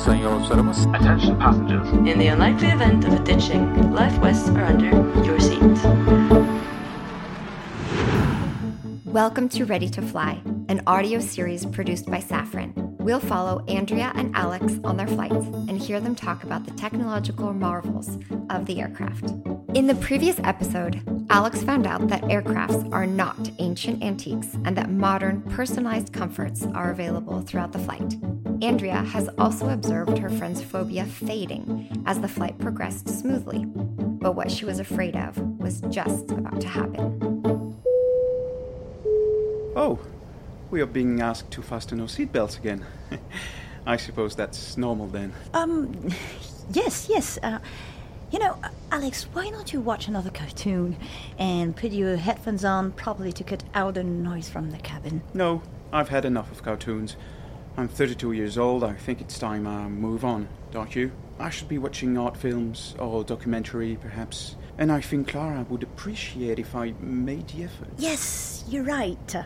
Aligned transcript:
sayın 0.00 0.22
yolcularımız. 0.22 0.86
Attention 0.86 1.38
passengers. 1.38 1.88
In 1.92 2.18
the 2.18 2.34
unlikely 2.34 2.68
event 2.68 3.04
of 3.04 3.20
a 3.20 3.26
ditching, 3.26 3.92
life 3.92 4.22
vests 4.22 4.48
are 4.48 4.64
under 4.64 4.90
your 5.26 5.40
seat. 5.40 5.60
Welcome 9.04 9.48
to 9.48 9.64
Ready 9.64 9.90
to 9.90 10.02
Fly, 10.02 10.38
an 10.68 10.80
audio 10.86 11.20
series 11.20 11.66
produced 11.66 12.06
by 12.06 12.20
Safran. 12.20 12.72
We'll 12.98 13.20
follow 13.20 13.64
Andrea 13.68 14.12
and 14.14 14.34
Alex 14.34 14.78
on 14.84 14.96
their 14.96 15.08
flights 15.08 15.46
and 15.68 15.78
hear 15.78 16.00
them 16.00 16.14
talk 16.14 16.44
about 16.44 16.64
the 16.64 16.72
technological 16.72 17.52
marvels 17.52 18.18
of 18.50 18.66
the 18.66 18.80
aircraft. 18.80 19.30
In 19.74 19.86
the 19.86 19.94
previous 20.00 20.38
episode, 20.44 21.00
Alex 21.28 21.62
found 21.62 21.86
out 21.86 22.08
that 22.08 22.22
aircrafts 22.22 22.90
are 22.92 23.06
not 23.06 23.50
ancient 23.58 24.02
antiques 24.02 24.48
and 24.64 24.76
that 24.76 24.90
modern, 24.90 25.42
personalized 25.42 26.12
comforts 26.12 26.64
are 26.74 26.90
available 26.90 27.42
throughout 27.42 27.72
the 27.72 27.78
flight. 27.78 28.16
Andrea 28.62 29.02
has 29.02 29.28
also 29.38 29.70
observed 29.70 30.18
her 30.18 30.28
friend's 30.28 30.62
phobia 30.62 31.06
fading 31.06 32.02
as 32.04 32.20
the 32.20 32.28
flight 32.28 32.58
progressed 32.58 33.08
smoothly. 33.08 33.64
But 33.64 34.32
what 34.32 34.50
she 34.50 34.66
was 34.66 34.78
afraid 34.78 35.16
of 35.16 35.38
was 35.58 35.80
just 35.88 36.30
about 36.30 36.60
to 36.60 36.68
happen. 36.68 37.16
Oh, 39.74 39.98
we 40.70 40.82
are 40.82 40.86
being 40.86 41.22
asked 41.22 41.50
to 41.52 41.62
fasten 41.62 42.00
our 42.00 42.06
seatbelts 42.06 42.58
again. 42.58 42.84
I 43.86 43.96
suppose 43.96 44.36
that's 44.36 44.76
normal 44.76 45.06
then. 45.06 45.32
Um, 45.54 46.10
yes, 46.72 47.08
yes. 47.08 47.38
Uh, 47.42 47.60
you 48.30 48.38
know, 48.38 48.58
Alex, 48.92 49.26
why 49.32 49.48
don't 49.48 49.72
you 49.72 49.80
watch 49.80 50.06
another 50.06 50.30
cartoon 50.30 50.96
and 51.38 51.74
put 51.74 51.92
your 51.92 52.16
headphones 52.16 52.64
on 52.64 52.92
properly 52.92 53.32
to 53.32 53.42
cut 53.42 53.64
out 53.74 53.94
the 53.94 54.04
noise 54.04 54.50
from 54.50 54.70
the 54.70 54.78
cabin? 54.78 55.22
No, 55.32 55.62
I've 55.92 56.10
had 56.10 56.26
enough 56.26 56.52
of 56.52 56.62
cartoons. 56.62 57.16
I'm 57.76 57.88
32 57.88 58.32
years 58.32 58.58
old. 58.58 58.84
I 58.84 58.94
think 58.94 59.20
it's 59.20 59.38
time 59.38 59.66
I 59.66 59.88
move 59.88 60.24
on, 60.24 60.48
don't 60.70 60.94
you? 60.94 61.12
I 61.38 61.50
should 61.50 61.68
be 61.68 61.78
watching 61.78 62.18
art 62.18 62.36
films 62.36 62.94
or 62.98 63.24
documentary, 63.24 63.96
perhaps. 64.00 64.56
And 64.76 64.92
I 64.92 65.00
think 65.00 65.28
Clara 65.28 65.64
would 65.68 65.82
appreciate 65.82 66.58
if 66.58 66.74
I 66.74 66.92
made 67.00 67.48
the 67.48 67.64
effort. 67.64 67.88
Yes, 67.98 68.64
you're 68.68 68.84
right. 68.84 69.34
Uh, 69.34 69.44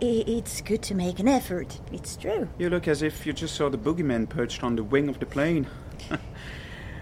it's 0.00 0.60
good 0.60 0.82
to 0.82 0.94
make 0.94 1.18
an 1.18 1.28
effort. 1.28 1.80
It's 1.92 2.16
true. 2.16 2.48
You 2.58 2.70
look 2.70 2.88
as 2.88 3.02
if 3.02 3.26
you 3.26 3.32
just 3.32 3.54
saw 3.54 3.68
the 3.68 3.78
boogeyman 3.78 4.28
perched 4.28 4.62
on 4.62 4.76
the 4.76 4.84
wing 4.84 5.08
of 5.08 5.18
the 5.20 5.26
plane. 5.26 5.66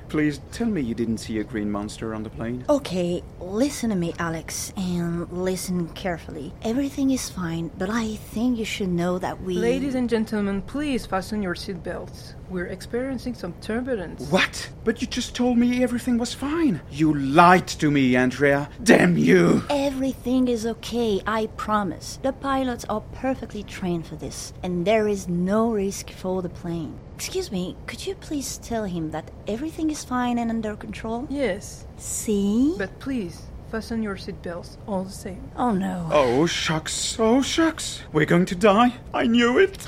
Please 0.08 0.40
tell 0.52 0.68
me 0.68 0.80
you 0.80 0.94
didn't 0.94 1.18
see 1.18 1.40
a 1.40 1.44
green 1.44 1.70
monster 1.70 2.14
on 2.14 2.22
the 2.22 2.30
plane. 2.30 2.64
Okay, 2.68 3.22
listen 3.40 3.90
to 3.90 3.96
me, 3.96 4.14
Alex, 4.20 4.72
and 4.76 5.28
listen 5.32 5.88
carefully. 5.88 6.52
Everything 6.62 7.10
is 7.10 7.28
fine, 7.28 7.72
but 7.76 7.90
I 7.90 8.14
think 8.14 8.58
you 8.58 8.64
should 8.64 8.88
know 8.88 9.18
that 9.18 9.42
we. 9.42 9.54
Ladies 9.54 9.96
and 9.96 10.08
gentlemen, 10.08 10.62
please 10.62 11.06
fasten 11.06 11.42
your 11.42 11.54
seatbelts. 11.54 12.35
We're 12.48 12.66
experiencing 12.66 13.34
some 13.34 13.54
turbulence. 13.60 14.30
What? 14.30 14.70
But 14.84 15.00
you 15.00 15.06
just 15.08 15.34
told 15.34 15.58
me 15.58 15.82
everything 15.82 16.16
was 16.16 16.32
fine. 16.32 16.80
You 16.90 17.12
lied 17.14 17.66
to 17.68 17.90
me, 17.90 18.14
Andrea. 18.14 18.68
Damn 18.82 19.16
you! 19.16 19.64
Everything 19.68 20.46
is 20.48 20.64
okay, 20.66 21.20
I 21.26 21.46
promise. 21.56 22.20
The 22.22 22.32
pilots 22.32 22.84
are 22.88 23.00
perfectly 23.12 23.64
trained 23.64 24.06
for 24.06 24.16
this, 24.16 24.52
and 24.62 24.86
there 24.86 25.08
is 25.08 25.28
no 25.28 25.72
risk 25.72 26.10
for 26.10 26.40
the 26.40 26.48
plane. 26.48 26.98
Excuse 27.16 27.50
me, 27.50 27.76
could 27.86 28.06
you 28.06 28.14
please 28.14 28.58
tell 28.58 28.84
him 28.84 29.10
that 29.10 29.30
everything 29.48 29.90
is 29.90 30.04
fine 30.04 30.38
and 30.38 30.50
under 30.50 30.76
control? 30.76 31.26
Yes, 31.30 31.86
See? 31.96 32.74
but 32.78 32.98
please 33.00 33.42
fasten 33.70 34.02
your 34.02 34.14
seatbelts 34.16 34.76
all 34.86 35.02
the 35.04 35.10
same. 35.10 35.50
Oh 35.56 35.72
no. 35.72 36.08
Oh, 36.12 36.46
shucks. 36.46 37.16
Oh, 37.18 37.42
shucks. 37.42 38.02
We're 38.12 38.26
going 38.26 38.46
to 38.46 38.54
die. 38.54 38.94
I 39.12 39.26
knew 39.26 39.58
it. 39.58 39.78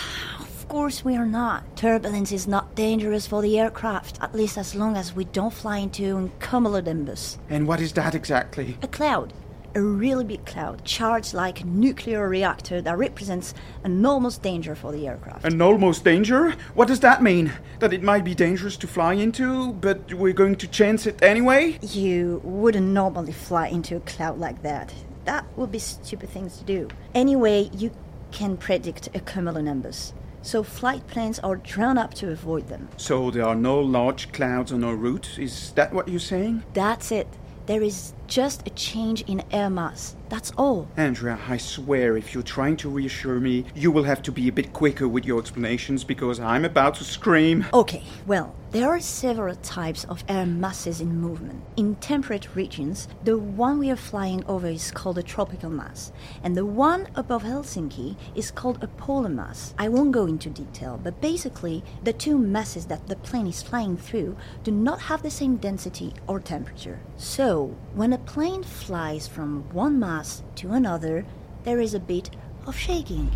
Of 0.69 0.73
course 0.73 1.03
we 1.03 1.17
are 1.17 1.25
not. 1.25 1.79
Turbulence 1.79 2.31
is 2.31 2.47
not 2.47 2.75
dangerous 2.75 3.27
for 3.27 3.41
the 3.41 3.59
aircraft, 3.59 4.19
at 4.21 4.35
least 4.35 4.59
as 4.59 4.75
long 4.75 4.99
as 4.99 5.15
we 5.15 5.25
don't 5.25 5.51
fly 5.51 5.79
into 5.79 6.19
a 6.19 6.45
cumulonimbus. 6.45 7.39
And 7.49 7.67
what 7.67 7.81
is 7.81 7.95
that 7.95 8.15
exactly? 8.15 8.77
A 8.83 8.87
cloud. 8.87 9.33
A 9.75 9.81
really 9.81 10.25
big 10.25 10.45
cloud, 10.45 10.85
charged 10.85 11.33
like 11.33 11.63
a 11.63 11.67
nuclear 11.67 12.29
reactor 12.29 12.83
that 12.83 12.99
represents 12.99 13.55
an 13.83 14.05
almost 14.05 14.43
danger 14.43 14.75
for 14.75 14.93
the 14.93 15.09
aircraft. 15.09 15.47
An 15.47 15.63
almost 15.63 16.05
danger? 16.05 16.51
What 16.75 16.89
does 16.89 17.01
that 17.01 17.23
mean? 17.23 17.51
That 17.79 17.95
it 17.95 18.03
might 18.03 18.25
be 18.25 18.35
dangerous 18.35 18.77
to 18.77 18.87
fly 18.87 19.15
into, 19.15 19.73
but 19.73 20.13
we're 20.13 20.35
going 20.35 20.57
to 20.57 20.67
chance 20.69 21.07
it 21.07 21.23
anyway? 21.23 21.79
You 21.81 22.43
wouldn't 22.45 22.89
normally 22.89 23.33
fly 23.33 23.69
into 23.69 23.97
a 23.97 24.01
cloud 24.01 24.39
like 24.39 24.63
that. 24.65 24.93
That 25.25 25.47
would 25.57 25.73
be 25.73 25.79
stupid 25.79 26.29
things 26.29 26.59
to 26.59 26.65
do. 26.65 26.89
Anyway, 27.15 27.71
you 27.73 27.91
can 28.33 28.59
predict 28.59 29.07
a 29.15 29.21
cumulonimbus. 29.21 30.13
So 30.43 30.63
flight 30.63 31.07
plans 31.07 31.39
are 31.41 31.57
drawn 31.57 31.99
up 31.99 32.15
to 32.15 32.31
avoid 32.31 32.69
them. 32.69 32.89
So 32.97 33.31
there 33.31 33.47
are 33.47 33.55
no 33.55 33.81
large 33.81 34.33
clouds 34.33 34.73
on 34.73 34.85
our 34.85 34.95
route? 34.97 35.39
Is 35.39 35.73
that 35.73 35.93
what 35.93 36.09
you're 36.09 36.21
saying? 36.21 36.63
That's 36.75 37.13
it. 37.13 37.29
There 37.67 37.83
is 37.83 38.15
just 38.27 38.67
a 38.67 38.71
change 38.71 39.23
in 39.23 39.43
air 39.51 39.69
mass. 39.69 40.17
That's 40.29 40.53
all. 40.59 40.89
Andrea, 40.97 41.39
I 41.49 41.57
swear 41.57 42.17
if 42.17 42.35
you're 42.35 42.43
trying 42.43 42.77
to 42.79 42.91
reassure 42.91 43.41
me, 43.41 43.65
you 43.75 43.91
will 43.91 44.05
have 44.05 44.23
to 44.23 44.33
be 44.33 44.49
a 44.49 44.53
bit 44.53 44.73
quicker 44.73 45.09
with 45.09 45.25
your 45.25 45.41
explanations 45.41 46.05
because 46.05 46.39
I'm 46.39 46.65
about 46.65 46.97
to 46.97 47.05
scream. 47.05 47.67
Okay, 47.73 48.03
well, 48.27 48.55
there 48.71 48.89
are 48.89 49.01
several 49.01 49.55
types 49.57 50.05
of 50.05 50.23
air 50.29 50.45
masses 50.45 51.01
in 51.01 51.19
movement. 51.19 51.65
In 51.77 51.95
temperate 51.97 52.55
regions, 52.55 53.09
the 53.25 53.39
one 53.39 53.79
we 53.79 53.91
are 53.91 53.97
flying 53.97 54.45
over 54.45 54.67
is 54.67 54.91
called 54.91 55.17
a 55.17 55.23
tropical 55.23 55.71
mass, 55.71 56.13
and 56.43 56.55
the 56.55 56.67
one 56.67 57.09
above 57.15 57.45
Helsinki 57.45 58.17
is 58.35 58.51
called 58.51 58.85
a 58.85 58.89
polar 58.89 59.31
mass. 59.31 59.73
I 59.79 59.89
won't 59.89 60.13
go 60.13 60.27
into 60.27 60.51
detail, 60.51 61.01
but 61.03 61.23
basically, 61.23 61.83
the 62.05 62.13
two 62.13 62.37
masses 62.37 62.85
that 62.87 63.07
the 63.09 63.17
plane 63.17 63.47
is 63.47 63.63
flying 63.63 63.97
through 63.97 64.37
do 64.65 64.71
not 64.71 65.01
have 65.01 65.23
the 65.23 65.31
same 65.31 65.57
density 65.57 66.13
or 66.27 66.39
temperature. 66.39 67.01
So, 67.17 67.75
when 67.95 68.13
a 68.13 68.19
plane 68.19 68.63
flies 68.63 69.27
from 69.27 69.65
one 69.73 69.99
mass 69.99 70.18
to 70.57 70.73
another, 70.73 71.25
there 71.63 71.81
is 71.81 71.95
a 71.95 72.01
bit 72.01 72.31
of 72.67 72.77
shaking. 72.77 73.31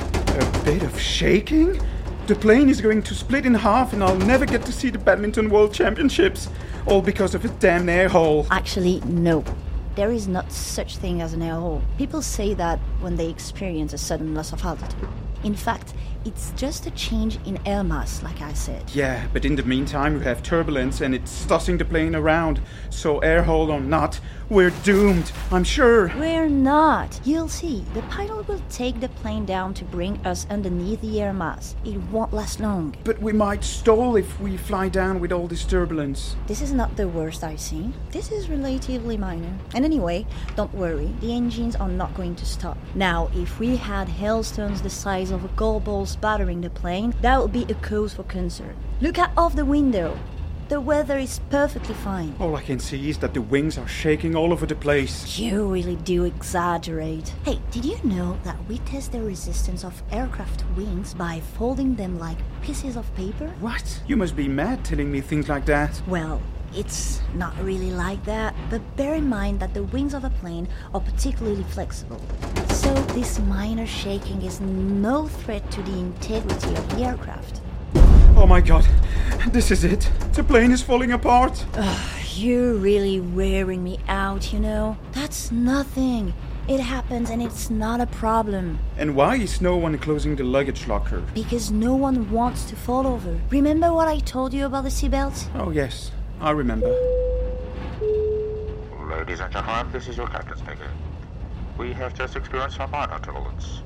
A 0.00 0.60
bit 0.64 0.82
of 0.82 0.98
shaking? 0.98 1.80
The 2.26 2.34
plane 2.34 2.68
is 2.68 2.80
going 2.80 3.02
to 3.04 3.14
split 3.14 3.46
in 3.46 3.54
half 3.54 3.92
and 3.92 4.02
I'll 4.02 4.16
never 4.16 4.44
get 4.44 4.64
to 4.64 4.72
see 4.72 4.90
the 4.90 4.98
Badminton 4.98 5.48
World 5.48 5.72
Championships. 5.72 6.48
All 6.86 7.02
because 7.02 7.34
of 7.34 7.44
a 7.44 7.48
damn 7.48 7.88
air 7.88 8.08
hole. 8.08 8.46
Actually, 8.50 9.00
no. 9.00 9.44
There 9.94 10.10
is 10.10 10.26
not 10.26 10.50
such 10.50 10.96
thing 10.96 11.22
as 11.22 11.34
an 11.34 11.42
air 11.42 11.54
hole. 11.54 11.82
People 11.98 12.20
say 12.20 12.52
that 12.54 12.80
when 13.00 13.14
they 13.14 13.28
experience 13.28 13.92
a 13.92 13.98
sudden 13.98 14.34
loss 14.34 14.52
of 14.52 14.64
altitude. 14.64 15.08
In 15.44 15.54
fact, 15.54 15.94
it's 16.24 16.52
just 16.56 16.86
a 16.86 16.90
change 16.92 17.38
in 17.44 17.58
air 17.66 17.84
mass, 17.84 18.22
like 18.22 18.40
I 18.40 18.54
said. 18.54 18.82
Yeah, 18.94 19.26
but 19.32 19.44
in 19.44 19.56
the 19.56 19.62
meantime, 19.62 20.14
we 20.14 20.24
have 20.24 20.42
turbulence 20.42 21.02
and 21.02 21.14
it's 21.14 21.44
tossing 21.44 21.76
the 21.76 21.84
plane 21.84 22.16
around. 22.16 22.62
So, 22.88 23.18
air 23.18 23.42
hole 23.42 23.70
or 23.70 23.80
not, 23.80 24.18
we're 24.50 24.70
doomed, 24.82 25.32
I'm 25.50 25.64
sure. 25.64 26.12
We're 26.18 26.48
not. 26.48 27.18
You'll 27.24 27.48
see. 27.48 27.84
The 27.94 28.02
pilot 28.02 28.46
will 28.46 28.62
take 28.68 29.00
the 29.00 29.08
plane 29.08 29.46
down 29.46 29.72
to 29.74 29.84
bring 29.84 30.18
us 30.26 30.46
underneath 30.50 31.00
the 31.00 31.20
air 31.20 31.32
mass. 31.32 31.74
It 31.84 31.96
won't 32.10 32.32
last 32.32 32.60
long. 32.60 32.94
But 33.04 33.20
we 33.20 33.32
might 33.32 33.64
stall 33.64 34.16
if 34.16 34.38
we 34.40 34.56
fly 34.56 34.88
down 34.88 35.18
with 35.20 35.32
all 35.32 35.46
this 35.46 35.64
turbulence. 35.64 36.36
This 36.46 36.60
is 36.60 36.72
not 36.72 36.96
the 36.96 37.08
worst 37.08 37.42
I've 37.42 37.60
seen. 37.60 37.94
This 38.10 38.30
is 38.30 38.50
relatively 38.50 39.16
minor. 39.16 39.52
And 39.74 39.84
anyway, 39.84 40.26
don't 40.56 40.74
worry, 40.74 41.14
the 41.20 41.32
engines 41.32 41.76
are 41.76 41.88
not 41.88 42.14
going 42.14 42.34
to 42.36 42.46
stop. 42.46 42.76
Now, 42.94 43.30
if 43.34 43.58
we 43.58 43.76
had 43.76 44.08
hailstones 44.08 44.82
the 44.82 44.90
size 44.90 45.30
of 45.30 45.44
a 45.44 45.48
golf 45.56 45.84
ball 45.84 46.06
battering 46.20 46.60
the 46.60 46.70
plane, 46.70 47.14
that 47.22 47.40
would 47.40 47.52
be 47.52 47.64
a 47.70 47.74
cause 47.74 48.14
for 48.14 48.24
concern. 48.24 48.76
Look 49.00 49.18
out 49.18 49.30
of 49.36 49.56
the 49.56 49.64
window. 49.64 50.18
The 50.74 50.80
weather 50.80 51.18
is 51.18 51.38
perfectly 51.50 51.94
fine. 51.94 52.34
All 52.40 52.56
I 52.56 52.62
can 52.62 52.80
see 52.80 53.08
is 53.08 53.18
that 53.18 53.32
the 53.32 53.40
wings 53.40 53.78
are 53.78 53.86
shaking 53.86 54.34
all 54.34 54.52
over 54.52 54.66
the 54.66 54.74
place. 54.74 55.38
You 55.38 55.68
really 55.68 55.94
do 55.94 56.24
exaggerate. 56.24 57.28
Hey, 57.44 57.60
did 57.70 57.84
you 57.84 57.96
know 58.02 58.36
that 58.42 58.56
we 58.68 58.78
test 58.78 59.12
the 59.12 59.22
resistance 59.22 59.84
of 59.84 60.02
aircraft 60.10 60.64
wings 60.76 61.14
by 61.14 61.42
folding 61.56 61.94
them 61.94 62.18
like 62.18 62.38
pieces 62.60 62.96
of 62.96 63.06
paper? 63.14 63.54
What? 63.60 64.02
You 64.08 64.16
must 64.16 64.34
be 64.34 64.48
mad 64.48 64.84
telling 64.84 65.12
me 65.12 65.20
things 65.20 65.48
like 65.48 65.64
that. 65.66 66.02
Well, 66.08 66.42
it's 66.74 67.20
not 67.34 67.56
really 67.62 67.92
like 67.92 68.24
that, 68.24 68.52
but 68.68 68.80
bear 68.96 69.14
in 69.14 69.28
mind 69.28 69.60
that 69.60 69.74
the 69.74 69.84
wings 69.84 70.12
of 70.12 70.24
a 70.24 70.30
plane 70.30 70.66
are 70.92 71.00
particularly 71.00 71.62
flexible. 71.62 72.20
So 72.70 72.92
this 73.14 73.38
minor 73.38 73.86
shaking 73.86 74.42
is 74.42 74.60
no 74.60 75.28
threat 75.28 75.70
to 75.70 75.82
the 75.82 75.96
integrity 75.96 76.74
of 76.74 76.88
the 76.96 77.04
aircraft. 77.04 77.60
Oh 78.44 78.46
my 78.46 78.60
god, 78.60 78.86
this 79.52 79.70
is 79.70 79.84
it. 79.84 80.10
The 80.34 80.44
plane 80.44 80.70
is 80.70 80.82
falling 80.82 81.12
apart. 81.12 81.64
You're 82.34 82.74
really 82.74 83.18
wearing 83.18 83.82
me 83.82 83.98
out, 84.06 84.52
you 84.52 84.60
know? 84.60 84.98
That's 85.12 85.50
nothing. 85.50 86.34
It 86.68 86.78
happens 86.78 87.30
and 87.30 87.40
it's 87.40 87.70
not 87.70 88.02
a 88.02 88.06
problem. 88.06 88.80
And 88.98 89.16
why 89.16 89.36
is 89.36 89.62
no 89.62 89.78
one 89.78 89.96
closing 89.96 90.36
the 90.36 90.44
luggage 90.44 90.86
locker? 90.86 91.22
Because 91.32 91.70
no 91.70 91.94
one 91.94 92.30
wants 92.30 92.66
to 92.66 92.76
fall 92.76 93.06
over. 93.06 93.40
Remember 93.48 93.94
what 93.94 94.08
I 94.08 94.18
told 94.18 94.52
you 94.52 94.66
about 94.66 94.84
the 94.84 94.90
seatbelt? 94.90 95.48
Oh, 95.54 95.70
yes, 95.70 96.10
I 96.38 96.50
remember. 96.50 96.88
Ladies 99.08 99.40
and 99.40 99.50
gentlemen, 99.50 99.90
this 99.90 100.06
is 100.06 100.18
your 100.18 100.26
captain 100.26 100.58
speaking. 100.58 100.92
We 101.78 101.94
have 101.94 102.12
just 102.12 102.36
experienced 102.36 102.76
some 102.76 102.90
minor 102.90 103.18
turbulence. 103.20 103.80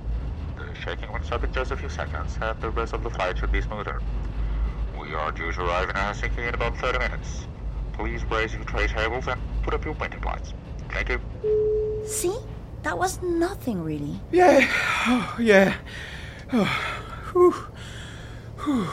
The 0.56 0.74
shaking 0.80 1.12
will 1.12 1.22
stop 1.22 1.44
in 1.44 1.52
just 1.52 1.70
a 1.70 1.76
few 1.76 1.88
seconds, 1.88 2.36
and 2.42 2.60
the 2.60 2.70
rest 2.70 2.92
of 2.92 3.04
the 3.04 3.10
flight 3.10 3.38
should 3.38 3.52
be 3.52 3.62
smoother. 3.62 4.02
We 5.08 5.14
We 5.14 5.20
are 5.20 5.32
due 5.32 5.50
to 5.52 5.62
arrive 5.62 5.88
in 5.88 5.96
Helsinki 5.96 6.46
in 6.46 6.54
about 6.54 6.76
30 6.76 6.98
minutes. 6.98 7.46
Please 7.94 8.22
raise 8.24 8.52
your 8.52 8.64
tray 8.64 8.86
tables 8.86 9.26
and 9.26 9.40
put 9.62 9.72
up 9.72 9.82
your 9.82 9.94
window 9.94 10.18
lights. 10.22 10.52
Thank 10.90 11.08
you. 11.08 11.20
See? 12.06 12.36
That 12.82 12.98
was 12.98 13.22
nothing 13.22 13.82
really. 13.82 14.20
Yeah, 14.30 14.68
oh, 15.06 15.36
yeah. 15.40 15.76
Oh, 16.52 16.64
whew. 17.32 17.54
Whew. 18.64 18.84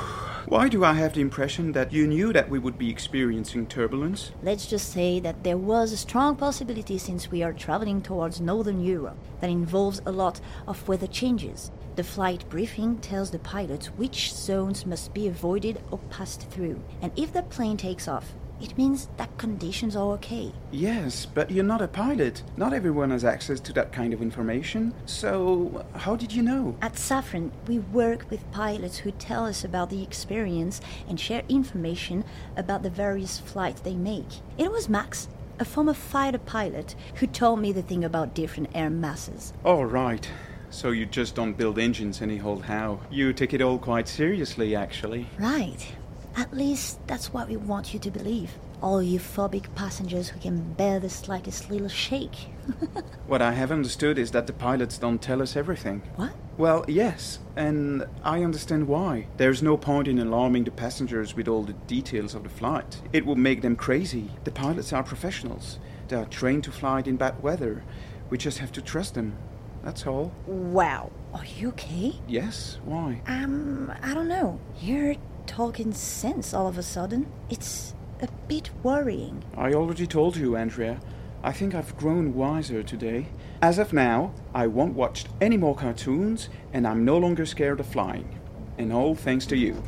Why 0.47 0.69
do 0.69 0.85
I 0.85 0.93
have 0.93 1.13
the 1.13 1.21
impression 1.21 1.73
that 1.73 1.91
you 1.91 2.07
knew 2.07 2.31
that 2.31 2.49
we 2.49 2.59
would 2.59 2.77
be 2.77 2.89
experiencing 2.89 3.67
turbulence? 3.67 4.31
Let's 4.41 4.67
just 4.67 4.91
say 4.93 5.19
that 5.19 5.43
there 5.43 5.57
was 5.57 5.91
a 5.91 5.97
strong 5.97 6.37
possibility 6.37 6.97
since 6.97 7.29
we 7.29 7.43
are 7.43 7.51
traveling 7.51 8.01
towards 8.01 8.39
Northern 8.39 8.81
Europe 8.81 9.17
that 9.41 9.49
involves 9.49 10.01
a 10.05 10.11
lot 10.11 10.39
of 10.65 10.87
weather 10.87 11.07
changes. 11.07 11.71
The 11.95 12.03
flight 12.03 12.43
briefing 12.49 12.97
tells 12.97 13.31
the 13.31 13.39
pilots 13.39 13.87
which 13.87 14.33
zones 14.33 14.85
must 14.85 15.13
be 15.13 15.29
avoided 15.29 15.81
or 15.91 15.99
passed 16.09 16.49
through, 16.49 16.83
and 17.01 17.09
if 17.15 17.31
the 17.31 17.43
plane 17.43 17.77
takes 17.77 18.09
off, 18.09 18.33
it 18.61 18.77
means 18.77 19.07
that 19.15 19.37
conditions 19.37 19.95
are 19.95 20.11
okay. 20.13 20.51
Yes, 20.71 21.25
but 21.25 21.49
you're 21.51 21.63
not 21.63 21.81
a 21.81 21.87
pilot. 21.87 22.43
Not 22.57 22.73
everyone 22.73 23.11
has 23.11 23.23
access 23.23 23.61
to 23.61 23.73
that 23.73 23.93
kind 23.93 24.13
of 24.13 24.21
information. 24.21 24.93
So, 25.05 25.85
how 25.95 26.17
did 26.17 26.33
you 26.33 26.41
know? 26.41 26.75
At 26.81 26.95
Safran, 26.95 27.51
we 27.65 27.79
work 27.79 28.29
with 28.29 28.51
pilots 28.51 28.97
who 28.97 29.11
tell 29.11 29.45
us 29.45 29.63
about 29.63 29.89
the 29.89 30.03
experience 30.03 30.81
and 31.07 31.17
share 31.17 31.43
information 31.47 32.25
about 32.57 32.83
the 32.83 32.89
various 32.89 33.39
flights 33.39 33.81
they 33.81 33.95
make. 33.95 34.27
It 34.57 34.69
was 34.69 34.89
Max, 34.89 35.29
a 35.59 35.65
former 35.65 35.93
fighter 35.93 36.39
pilot, 36.39 36.95
who 37.15 37.27
told 37.27 37.59
me 37.61 37.71
the 37.71 37.83
thing 37.83 38.03
about 38.03 38.33
different 38.33 38.69
air 38.75 38.89
masses. 38.89 39.53
All 39.63 39.85
right. 39.85 40.29
So 40.75 40.91
you 40.91 41.05
just 41.05 41.35
don't 41.35 41.53
build 41.53 41.79
engines 41.79 42.21
any 42.21 42.41
old 42.41 42.65
how. 42.65 42.99
You 43.09 43.31
take 43.31 43.53
it 43.53 43.61
all 43.61 43.79
quite 43.79 44.09
seriously, 44.09 44.75
actually. 44.75 45.25
Right. 45.39 45.87
At 46.35 46.53
least 46.53 46.99
that's 47.07 47.31
what 47.31 47.47
we 47.47 47.55
want 47.55 47.93
you 47.93 47.99
to 48.01 48.11
believe. 48.11 48.51
All 48.81 49.01
you 49.01 49.17
phobic 49.17 49.73
passengers 49.75 50.27
who 50.27 50.37
can 50.41 50.73
bear 50.73 50.99
the 50.99 51.09
slightest 51.09 51.69
little 51.71 51.87
shake. 51.87 52.49
What 53.25 53.41
I 53.41 53.53
have 53.53 53.71
understood 53.71 54.19
is 54.19 54.31
that 54.31 54.47
the 54.47 54.53
pilots 54.53 54.97
don't 54.97 55.21
tell 55.21 55.41
us 55.41 55.55
everything. 55.55 56.01
what? 56.17 56.35
Well, 56.57 56.83
yes, 56.87 57.39
and 57.55 58.05
I 58.23 58.43
understand 58.43 58.87
why. 58.87 59.27
There's 59.37 59.63
no 59.63 59.77
point 59.77 60.07
in 60.09 60.19
alarming 60.19 60.65
the 60.65 60.71
passengers 60.71 61.35
with 61.35 61.47
all 61.47 61.63
the 61.63 61.73
details 61.87 62.35
of 62.35 62.43
the 62.43 62.49
flight. 62.49 63.01
It 63.13 63.25
would 63.25 63.37
make 63.37 63.61
them 63.61 63.77
crazy. 63.77 64.29
The 64.43 64.51
pilots 64.51 64.93
are 64.93 65.03
professionals. 65.03 65.79
They 66.09 66.17
are 66.17 66.25
trained 66.25 66.65
to 66.65 66.71
fly 66.71 66.99
in 66.99 67.15
bad 67.15 67.41
weather. 67.41 67.83
We 68.29 68.37
just 68.37 68.59
have 68.59 68.73
to 68.73 68.81
trust 68.81 69.13
them. 69.15 69.37
That's 69.85 70.07
all. 70.07 70.33
Wow. 70.47 71.11
Are 71.31 71.45
you 71.45 71.69
okay? 71.69 72.15
Yes, 72.27 72.79
why? 72.83 73.21
Um, 73.27 73.93
I 74.01 74.15
don't 74.15 74.27
know. 74.27 74.59
You're 74.81 75.15
talking 75.45 75.93
sense 75.93 76.55
all 76.55 76.67
of 76.67 76.79
a 76.79 76.83
sudden. 76.83 77.31
It's 77.51 77.93
a 78.19 78.27
bit 78.47 78.71
worrying. 78.81 79.43
I 79.55 79.73
already 79.73 80.07
told 80.07 80.37
you, 80.37 80.57
Andrea. 80.57 80.99
I 81.43 81.51
think 81.51 81.75
I've 81.75 81.95
grown 81.97 82.33
wiser 82.33 82.81
today. 82.81 83.27
As 83.61 83.77
of 83.77 83.93
now, 83.93 84.33
I 84.55 84.65
won't 84.65 84.95
watch 84.95 85.25
any 85.39 85.55
more 85.55 85.75
cartoons, 85.75 86.49
and 86.73 86.87
I'm 86.87 87.05
no 87.05 87.19
longer 87.19 87.45
scared 87.45 87.79
of 87.79 87.85
flying. 87.85 88.39
And 88.79 88.91
all 88.91 89.13
thanks 89.13 89.45
to 89.47 89.55
you. 89.55 89.83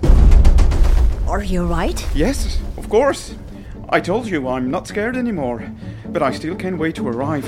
Are 1.27 1.43
you 1.43 1.65
right? 1.65 2.05
Yes, 2.13 2.61
of 2.77 2.87
course. 2.87 3.33
I 3.89 3.99
told 3.99 4.27
you 4.27 4.47
I'm 4.47 4.69
not 4.69 4.85
scared 4.85 5.17
anymore, 5.17 5.71
but 6.05 6.21
I 6.21 6.31
still 6.31 6.55
can't 6.55 6.77
wait 6.77 6.93
to 6.95 7.07
arrive. 7.07 7.45